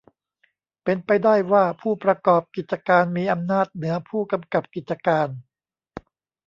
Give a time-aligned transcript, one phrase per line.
[0.83, 5.27] เป็นไปได้ว่าผู้ประกอบกิจการมีอำนาจเหนือผู้กำกับกิจการ